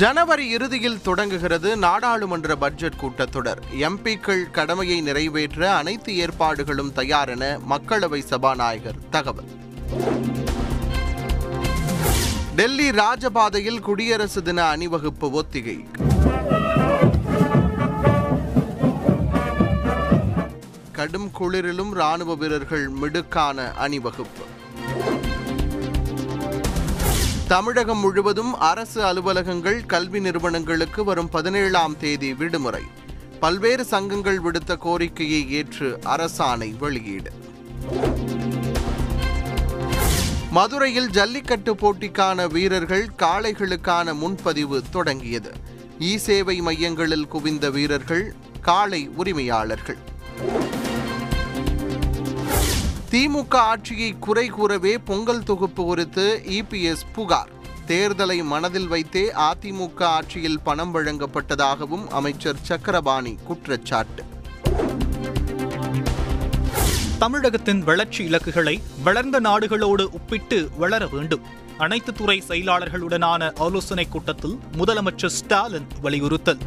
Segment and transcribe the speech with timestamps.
[0.00, 3.60] ஜனவரி இறுதியில் தொடங்குகிறது நாடாளுமன்ற பட்ஜெட் கூட்டத்தொடர்.
[3.80, 9.50] எம்பிக்கள் கடமையை நிறைவேற்ற அனைத்து ஏற்பாடுகளும் தயார் என மக்களவை சபாநாயகர் தகவல்.
[12.56, 15.84] டெல்லி ராஜபாதையில் குடியரசு தின அணிவகுப்பு ஒத்திகை.
[20.92, 24.49] கடும் குளிரிலும் ராணுவ வீரர்கள் மிடுக்கான அணிவகுப்பு.
[27.50, 32.82] தமிழகம் முழுவதும் அரசு அலுவலகங்கள் கல்வி நிறுவனங்களுக்கு வரும் பதினேழாம் தேதி விடுமுறை.
[33.40, 37.32] பல்வேறு சங்கங்கள் விடுத்த கோரிக்கையை ஏற்று அரசாணை வெளியீடு.
[40.50, 45.52] மதுரையில் ஜல்லிக்கட்டு போட்டிக்கான வீரர்கள் காளைகளுக்கான முன்பதிவு தொடங்கியது.
[46.00, 49.98] இ சேவை மையங்களில் குவிந்த வீரர்கள் காளை உரிமையாளர்கள்.
[53.10, 57.48] திமுக ஆட்சியை குறை கூறவே பொங்கல் தொகுப்பு குறித்து இபிஎஸ் புகார்.
[57.86, 64.24] தேர்தலை மனதில் வைத்தே அதிமுக ஆட்சியில் பணம் வழங்கப்பட்டதாகவும் அமைச்சர் சக்கரபாணி குற்றச்சாட்டு.
[67.18, 71.40] தமிழகத்தின் வளர்ச்சி இலக்குகளை வளர்ந்த நாடுகளோடு ஒப்பிட்டு வளர வேண்டும்.
[71.78, 76.58] அனைத்து துறை செயலாளர்களுடனான ஆலோசனைக் கூட்டத்தில் முதலமைச்சர் ஸ்டாலின் வலியுறுத்தல்.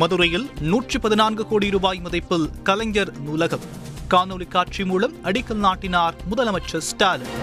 [0.00, 3.64] மதுரையில் நூற்றி பதினான்கு கோடி ரூபாய் மதிப்பில் கலைஞர் நூலகம்.
[4.10, 7.34] காணொலி காட்சி மூலம் அடிக்கல் நாட்டினார் முதலமைச்சர் ஸ்டாலின்.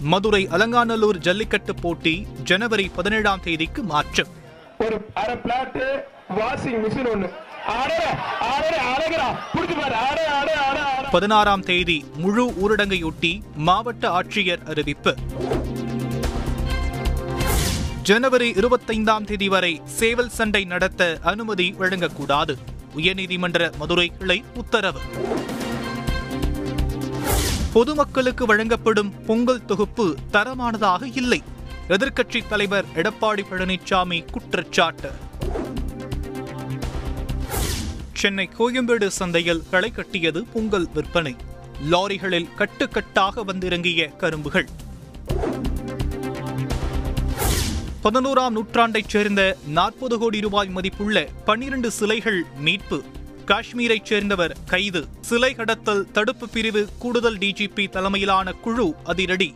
[0.00, 4.30] மதுரை அலங்காநல்லூர் ஜல்லிக்கட்டு போட்டி ஜனவரி பதினேழாம் தேதிக்கு மாற்றம்.
[4.78, 5.80] ஒரு அரை பிளாட்
[6.38, 7.30] வாஷிங் மிஷின்
[7.66, 8.02] அடே
[11.10, 15.16] பதினாறாம் தேதி முழு ஊரடங்கையொட்டி மாவட்ட ஆட்சியர் அறிவிப்பு.
[18.02, 22.56] ஜனவரி இருபத்தைந்தாம் தேதி வரை சேவல் சண்டை நடத்த அனுமதி வழங்கக்கூடாது.
[22.96, 25.00] உயர்நீதிமன்ற மதுரை கிளை உத்தரவு.
[27.72, 31.42] பொதுமக்களுக்கு வழங்கப்படும் பொங்கல் தொகுப்பு தரமானதாக இல்லை.
[31.88, 35.10] எதிர்க்கட்சித் தலைவர் எடப்பாடி பழனிசாமி குற்றச்சாட்டு.
[38.12, 41.36] சென்னை கோயம்பேடு சந்தையில் களை கட்டியது பொங்கல் விற்பனை.
[41.90, 44.68] லாரிகளில் கட்டுக்கட்டாக வந்திறங்கிய கரும்புகள்.
[48.02, 53.02] பதினோராம் நூற்றாண்டைச் சேர்ந்த நாற்பது கோடி ரூபாய் மதிப்புள்ள பன்னிரண்டு சிலைகள் மீட்பு.
[53.46, 55.06] காஷ்மீரைச் சேர்ந்தவர் கைது.
[55.20, 59.54] சிலை கடத்தல் தடுப்பு பிரிவு கூடுதல் டிஜிபி தலைமையிலான குழு அதிரடி.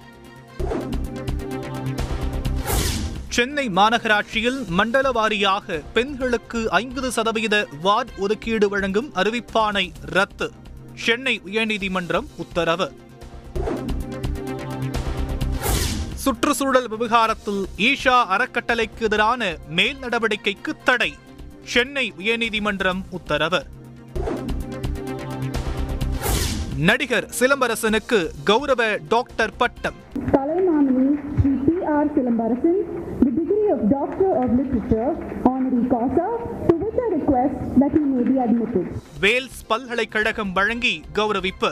[3.29, 10.53] சென்னை மாநகராட்சியில் மண்டல வாரியாக பெண்களுக்கு ஐம்பது சதவீத வார்டு ஒதுக்கீடு வழங்கும் அறிவிப்பானை ரத்து.
[10.95, 12.93] சென்னை உயர்நீதிமன்றம் உத்தரவு.
[16.27, 21.11] சுற்றுச்சூழல் விவகாரத்தில் ஈஷா அறக்கட்டளைக்கு எதிரான மேல் நடவடிக்கைக்கு தடை
[21.65, 23.63] சென்னை உயர்நீதிமன்றம் உத்தரவு
[26.81, 29.99] நடிகர் சிலம்பரசனுக்கு கௌரவ டாக்டர் பட்டம்
[38.27, 38.87] be admitted.
[39.21, 41.71] வேல்ஸ் பல்கலைக்கழகம் வழங்கி கௌரவிப்பு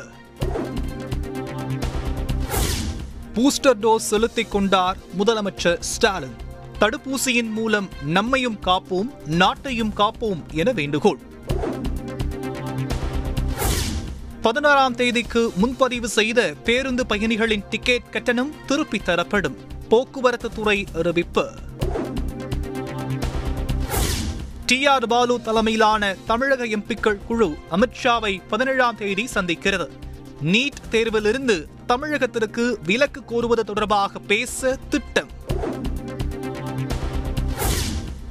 [3.34, 6.34] பூஸ்டர் டோஸ் செலுத்திக் கொண்டார் முதலமைச்சர் ஸ்டாலின்.
[6.80, 11.18] தடுப்பூசியின் மூலம் நம்மையும் காப்போம் நாட்டையும் காப்போம் என வேண்டுகோள்.
[14.42, 19.56] பதினாறாம் தேதிக்கு முன்பதிவு செய்த பேருந்து பயணிகளின் டிக்கெட் கட்டணம் திருப்பித் தரப்படும்.
[19.88, 21.50] போக்குவரத்து துறை அறிவிப்பு.
[24.66, 24.86] டி.
[24.86, 25.06] ஆர்.
[25.06, 29.88] பாலு தலைமையிலான தமிழக எம்பிக்கள் குழு அமித்ஷாவை பதினேழாம் தேதி சந்திக்கிறது.
[30.42, 35.28] நீட் தேர்விலிருந்து தமிழகத்திற்கு விலக்கு கோருவது தொடர்பாக பேச திட்டம்.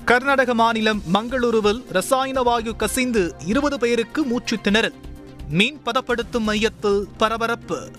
[0.05, 4.93] கர்நாடக மாநிலம் மங்களூருவில் ரசாயன வாயு கசிந்து இருபது பேருக்கு மூச்சு திணறல்.
[5.49, 7.91] மீன் பதப்படுத்தும் மையத்தில் பரபரப்பு.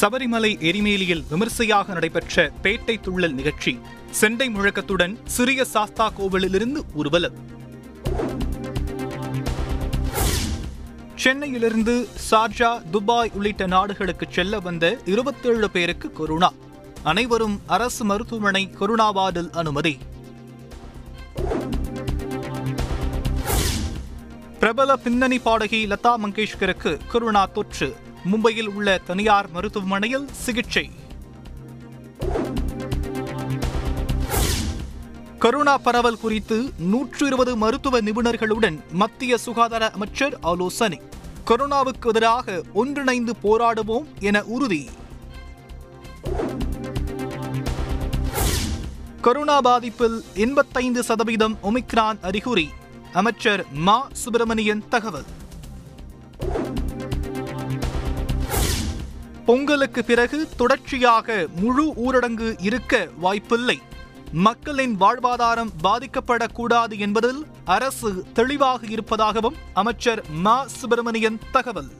[0.00, 3.78] சபரிமலை எரிமேலியில் விமர்சையாக நடைபெற்ற பேட்டை துள்ளல் நிகழ்ச்சி.
[4.10, 7.56] செண்டை முழக்கத்துடன் சிறிய சாஸ்தா கோவிலிலிருந்து ஊர்வலம்.
[11.18, 16.52] சென்னையிலிருந்து சார்ஜா துபாய் உள்ளிட்ட நாடுகளுக்கு செல்ல வந்த இருபத்தேழு பேருக்கு கொரோனா.
[17.02, 19.98] அனைவரும் அரசு மருத்துவமனை கொரோனா வார்டில் அனுமதி.
[24.58, 27.96] பிரபல பின்னணி பாடகி லதா மங்கேஷ்கருக்கு கொரோனா தொற்று.
[28.32, 30.90] மும்பையில் உள்ள தனியார் மருத்துவமனையில் சிகிச்சை.
[35.38, 41.02] கொரோனா பரவல் குறித்து நூற்று இருபது மருத்துவ நிபுணர்களுடன் மத்திய சுகாதார அமைச்சர் ஆலோசனை.
[41.48, 44.88] கொரோனாவுக்கு எதிராக ஒன்றிணைந்து போராடுவோம் என உறுதி.
[49.20, 52.68] கொரோனா பாதிப்பில் எண்பத்தைந்து சதவீதம் ஒமிக்ரான் அறிகுறி.
[53.12, 54.08] அமைச்சர் மா.
[54.12, 55.24] சுப்பிரமணியன் தகவல்.
[59.46, 63.80] பொங்கலுக்கு பிறகு தொடர்ச்சியாக முழு ஊரடங்கு இருக்க வாய்ப்பில்லை.
[64.32, 71.90] மக்களின் வாழ்வாதாரம் பாதிக்கப்படக்கூடாது என்பதில் அரசு தெளிவாக இருப்பதாகவும் அமைச்சர் மா சுப்பிரமணியன் தகவல்.